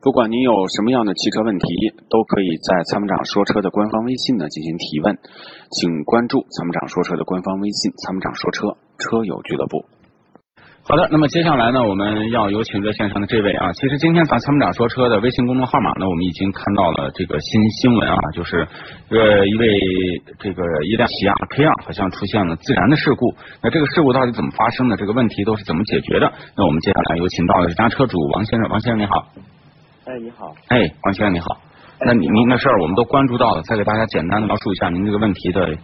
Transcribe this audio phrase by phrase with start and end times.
[0.00, 1.66] 不管您有什么样的汽车问题，
[2.08, 5.18] 都可以在参谋长说车的官方微信呢进行提问，
[5.74, 9.84] 请关注参谋长说车的官方微信“参谋长说车车友俱乐部”。
[10.86, 13.72] 好的，那么接下来呢，我们要有请热线上的这位啊。
[13.72, 18.68] 其实今天咱参谋长说车的微信公众号码呢，我们已经看到了这个新新闻啊，就是
[19.10, 19.66] 呃一位
[20.38, 23.34] 这个一辆起亚 K 二好像出现了自燃的事故。
[23.60, 24.96] 那这个事故到底怎么发生的？
[24.96, 26.32] 这个问题都是怎么解决的？
[26.56, 29.26] 那我们接下来有请到的是家车主王先生，王先生你好。
[30.08, 30.54] 哎，你好。
[30.68, 31.46] 哎，王先生你好。
[32.00, 35.76] 那您您的事儿我们都关注到了，再给大家简单的描述一下您这个问题的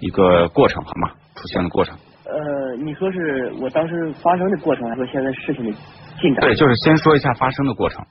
[0.00, 1.08] 一个过程好吗？
[1.34, 1.96] 出现的过程。
[2.26, 5.72] 呃，你说是我当时发生的过程，还是说现在事情的
[6.20, 6.42] 进展？
[6.42, 8.04] 对，就是先说一下发生的过程。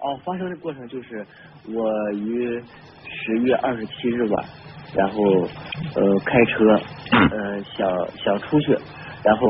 [0.00, 1.22] 哦，发生的过程就是
[1.66, 2.58] 我于
[3.04, 4.44] 十月二十七日晚，
[4.94, 5.20] 然后
[5.96, 6.64] 呃开车
[7.36, 7.86] 呃想
[8.24, 8.74] 想出去，
[9.24, 9.48] 然后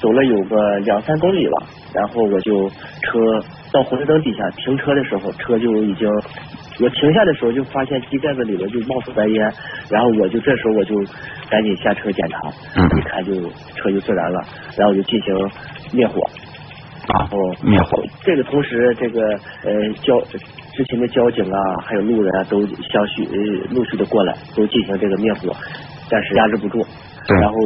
[0.00, 2.68] 走了有个两三公里吧，然后我就
[3.02, 3.18] 车
[3.72, 6.08] 到红绿灯底下停车的时候，车就已经。
[6.82, 9.52] 我停下的时候就发现机盖子里面就冒出白烟，
[9.90, 10.94] 然后我就这时候我就
[11.50, 12.40] 赶紧下车检查，
[12.96, 13.34] 一看就
[13.76, 14.40] 车就自燃了，
[14.78, 15.36] 然后就进行
[15.92, 16.22] 灭火，
[17.12, 18.02] 然后灭火。
[18.22, 19.20] 这个同时，这个
[19.62, 20.18] 呃交
[20.72, 23.26] 之前的交警啊，还有路人啊，都相续
[23.70, 25.54] 陆续的过来，都进行这个灭火，
[26.08, 26.82] 但是压制不住。
[27.28, 27.56] 然后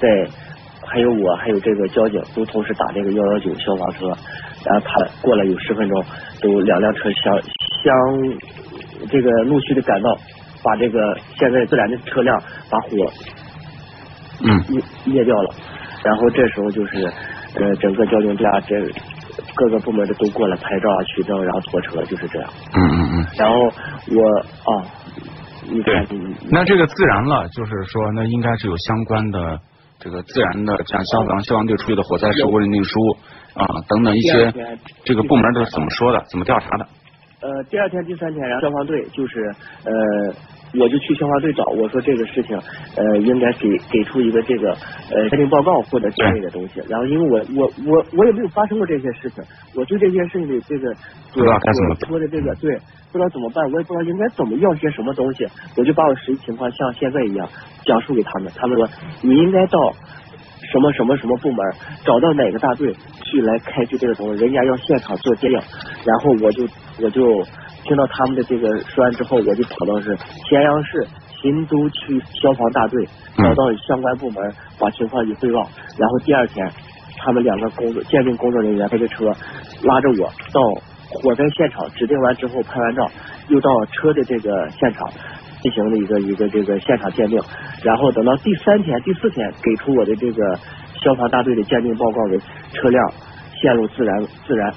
[0.00, 0.26] 在
[0.92, 4.06] 还有我还有这个交警都同时打这个幺幺九消防车，
[4.66, 6.04] 然后他过了有十分钟，
[6.42, 8.38] 都两辆车相相。
[9.10, 10.16] 这个陆续的赶到，
[10.62, 12.88] 把这个现在自燃的车辆把火
[14.44, 15.54] 嗯灭灭掉了，
[16.04, 17.04] 然后这时候就是
[17.56, 18.80] 呃整个交警家这
[19.56, 22.48] 各个部门的都过来拍照啊取证，然后拖车就是这样。
[22.74, 23.26] 嗯嗯嗯。
[23.36, 24.22] 然后我
[24.70, 24.86] 啊，
[25.84, 26.06] 对，
[26.48, 29.58] 那这个自燃了，就是说那应该是有相关的
[30.02, 32.98] 这个自然的像消防消防队出具的火灾事故认定书
[33.54, 34.52] 啊等等一些
[35.04, 36.88] 这个部门都是怎么说的，怎么调查的？
[37.42, 39.52] 呃，第二天、第三天，然后消防队就是
[39.84, 39.92] 呃，
[40.78, 42.56] 我就去消防队找，我说这个事情
[42.96, 44.70] 呃，应该给给出一个这个
[45.10, 46.80] 呃鉴定报告或者之类的东西。
[46.88, 49.42] 然后因为我我我我也没有发生过这些事情，
[49.74, 50.94] 我对这件事情的这个
[51.34, 52.76] 不知道该怎么说的这个对，
[53.10, 55.44] 不知道怎么办，我也不知道应该怎么要些什么东西，
[55.76, 57.48] 我就把我实际情况像现在一样
[57.84, 58.88] 讲述给他们，他们说
[59.20, 59.92] 你应该到。
[60.70, 61.58] 什么什么什么部门
[62.04, 65.60] 找到哪个大队去来开具这个东西，人家要现场做鉴定，
[66.04, 66.62] 然后我就
[67.02, 67.42] 我就
[67.84, 70.16] 听到他们的这个说完之后，我就跑到是
[70.48, 71.06] 咸阳市
[71.40, 73.04] 秦都区消防大队，
[73.36, 75.60] 找到相关部门把情况一汇报，
[75.98, 76.70] 然后第二天
[77.18, 79.26] 他们两个工作鉴定工作人员开着车
[79.82, 80.60] 拉着我到
[81.08, 83.10] 火灾现场指定完之后拍完照，
[83.48, 85.10] 又到车的这个现场。
[85.62, 87.40] 进行了一个一个这个现场鉴定，
[87.84, 90.58] 然后等到第三天、第四天给出我的这个
[91.00, 92.38] 消防大队的鉴定报告为
[92.72, 93.12] 车辆
[93.54, 94.74] 线路自燃自燃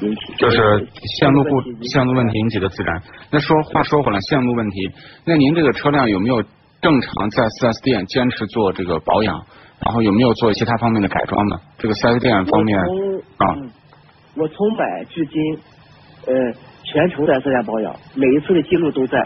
[0.00, 0.86] 引起，就是
[1.18, 3.02] 线路不线路问题引起的自燃。
[3.30, 4.90] 那说话说回来，线路问题，
[5.24, 6.42] 那您这个车辆有没有
[6.82, 9.42] 正常在四 S 店坚持做这个保养？
[9.84, 11.56] 然后有没有做其他方面的改装呢？
[11.78, 13.44] 这个四 S 店方面啊，
[14.34, 15.58] 我从买至今
[16.26, 16.34] 呃
[16.84, 19.18] 全程在 S 店保养，每一次的记录都在。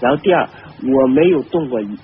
[0.00, 0.48] 然后第二，
[0.82, 1.98] 我没有动过一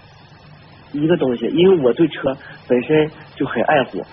[0.92, 4.04] 一个东西，因为我对车本身就很爱护，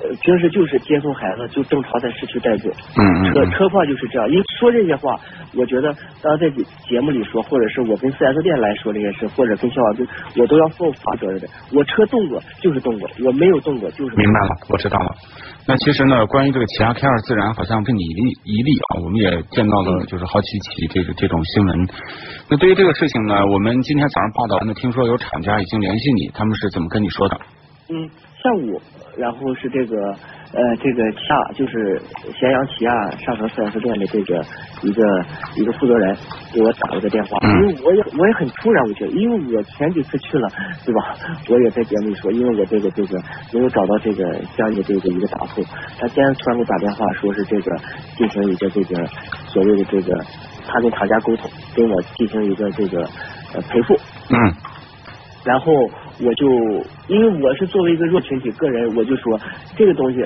[0.00, 2.70] 呃，平时就是接送孩子，就正常在市区代步。
[2.96, 5.18] 嗯车车况就是这样，因为说这些话，
[5.54, 5.92] 我觉得
[6.22, 6.48] 当在
[6.86, 10.06] 节目里说，或者是我跟四 S 店来说这些事，或者跟消防队，
[10.36, 11.48] 我都要负法责任的。
[11.72, 14.16] 我车动过就是动过，我没有动过就是。
[14.16, 15.14] 明白了，我知道了。
[15.66, 21.88] 那其实呢，关于这个起亚 K 二自燃，好像不你一例一例啊，我们也见到了，就是好几起这个这种新闻。
[22.48, 27.38] 那对于这个事情呢，我们今天早上报道，那听说有厂家已经联系你，他们是怎么跟你说的？
[27.88, 28.10] 嗯，
[28.42, 28.80] 下午，
[29.16, 30.14] 然后是这个。
[30.50, 32.00] 呃，这个下就是
[32.40, 34.42] 咸阳起亚上城四 S 店的这个
[34.80, 35.04] 一个
[35.56, 36.16] 一个负责人
[36.54, 40.48] 给我打了个电话，因为我也我也很突然，我觉得，因为我前几次去了，
[40.86, 41.14] 对吧？
[41.50, 43.18] 我也在节目里说，因为我这个这个
[43.52, 44.24] 没有找到这个
[44.56, 45.62] 相应的这个一个答复，
[45.98, 47.76] 他今天突然给我打电话，说是这个
[48.16, 49.06] 进行一个这个
[49.48, 50.24] 所谓的这个，
[50.66, 53.02] 他跟厂家沟通，跟我进行一个这个
[53.52, 53.94] 呃赔付。
[54.30, 54.54] 嗯。
[55.44, 55.72] 然后
[56.20, 56.46] 我就，
[57.06, 59.38] 因为我是作为一个弱群体个人，我就说
[59.76, 60.24] 这个东西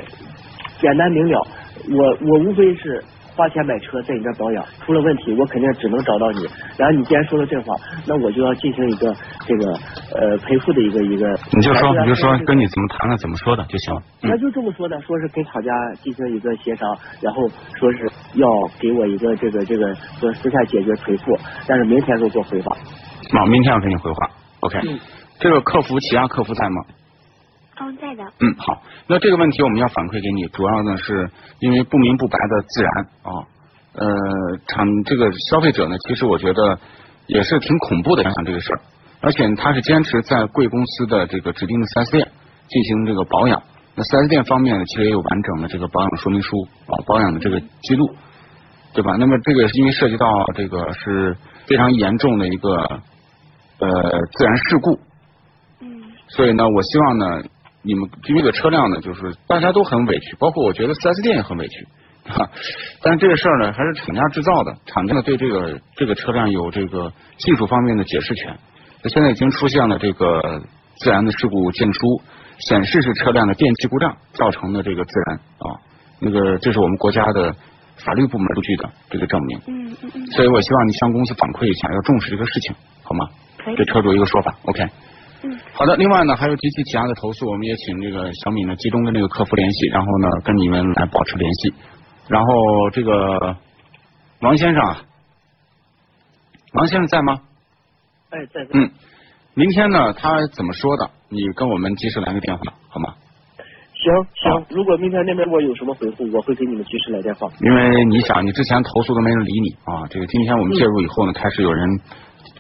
[0.81, 1.47] 简单明了。
[1.91, 3.03] 我我无非是
[3.35, 6.47] 花钱买车，在你这保养，出了问题我肯定只能找到你。
[6.79, 7.75] 然后你既然说了这话，
[8.07, 9.13] 那我就要进行一个
[9.47, 9.73] 这个
[10.15, 11.29] 呃赔付的一个一个。
[11.53, 14.03] 你就说你就说跟你怎么谈的怎么说的就行了。
[14.23, 15.73] 那就这么说的，说是跟厂家
[16.03, 18.47] 进行一个协商，然后说是要
[18.79, 21.37] 给我一个这个这个说私下解决赔付，
[21.67, 22.77] 但是明天给我做回话。
[23.33, 24.31] 好，明天要给你回话。
[24.61, 24.79] OK，
[25.43, 26.85] 这个客服起亚客服在吗？
[27.81, 28.23] 哦，在的。
[28.39, 31.29] 嗯，好，那这个问题我们要反馈给你，主要呢是
[31.59, 32.93] 因为不明不白的自燃
[33.23, 33.31] 啊，
[33.95, 34.07] 呃，
[34.69, 36.79] 厂这个消费者呢，其实我觉得
[37.27, 38.81] 也是挺恐怖的，想想这个事儿。
[39.21, 42.29] 而且他是坚持在贵公司的这个指定的四 S 店
[42.69, 43.61] 进行这个保养。
[43.97, 46.57] 那四 S 店方面呢，其实也有完整的这个保养说明书
[46.87, 48.15] 啊，保养的这个记录，
[48.95, 49.17] 对吧？
[49.19, 51.37] 那么这个是因为涉及到这个是
[51.67, 53.89] 非常严重的一个呃
[54.33, 55.01] 自燃事故，嗯
[56.37, 57.43] 所以呢，我希望呢，
[57.83, 61.87] 你们因为这个车辆呢，就是大家都很委屈，包括我觉得四 S 店也很委屈。
[62.25, 62.49] 哈，
[63.03, 68.57] 但是这个事儿呢，还是厂家制造的，厂家呢对这个这个车辆有这个技术方面的解释权。
[69.03, 70.63] 那现在已经出现了这个
[70.99, 72.23] 自燃的事故证书，
[72.61, 75.67] 显示是车辆的电气故障造成的这个自燃啊，
[76.21, 77.53] 那个这是我们国家的
[77.97, 79.61] 法律部门出具的这个证明。
[79.67, 83.27] 嗯嗯嗯，所以我希望你向公司反馈一下，要重视这个事情，好吗？
[83.65, 83.85] 可以给。
[83.85, 84.87] 车主一个说法，OK。
[85.45, 85.97] 嗯，好的。
[85.97, 91.75] 另外呢，还有及其其他的投诉，我们也请这个小米呢集中跟这个客服联系，然后呢跟你们来保持联系。
[92.29, 92.49] 然后
[92.93, 93.57] 这个
[94.41, 95.03] 王先生啊，
[96.75, 97.41] 王先生在吗？
[98.31, 98.71] 哎，在在。
[98.75, 98.91] 嗯，
[99.55, 101.11] 明天呢他怎么说的？
[101.29, 103.15] 你跟我们及时来个电话，好吗？
[103.95, 107.49] 行好行，如果明天那边我有什么回复，我会给你们及时来电话。
[107.61, 112.01] 因为你想，你之前投诉都没人理你啊，这个今天我们介入以后呢，开始有人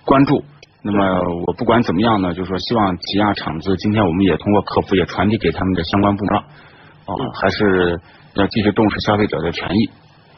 [0.04, 0.42] 关注。
[0.84, 6.40] 那么我不管怎么样呢，就是说希望起亚厂子，今天我们也通过客服也传递给他们的相关部门了
[7.06, 8.00] 啊，嗯还是
[8.34, 9.90] 要继续重视消费者的权益。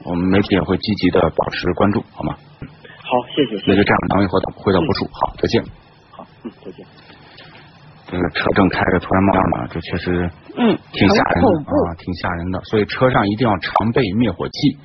[0.05, 2.35] 我们媒体也会积极的保持关注，好吗？
[2.61, 3.65] 好，谢谢。
[3.67, 5.63] 那就这样，两位回到回到播出，好，再见。
[6.11, 6.85] 好，嗯，再见。
[8.07, 12.61] 这个车正开着，突然冒烟了，这确实嗯，挺吓人的啊，挺吓人的。
[12.65, 14.79] 所以车上一定要常备灭火器。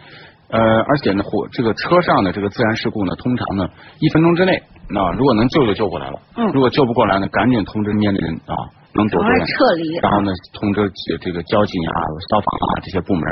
[0.52, 3.70] 呃，而且呢，火这个车上的这个自燃事故呢，通常呢
[4.00, 8.56] 一分钟之内，那如果能救就救过来了，嗯如果救不过来呢，赶紧通知面对人啊，
[8.94, 9.96] 能躲多远撤离。
[10.02, 10.92] 然后呢，通知
[11.22, 13.24] 这个交警啊、消防啊这些部门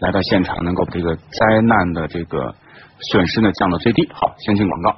[0.00, 2.54] 来到现场，能够把这个灾难的这个
[3.12, 4.08] 损失呢降到最低。
[4.12, 4.96] 好，先进广告。